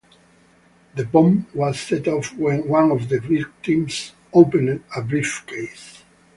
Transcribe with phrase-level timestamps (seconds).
[0.95, 6.01] The bomb was set off when one of the victims opened a briefcase.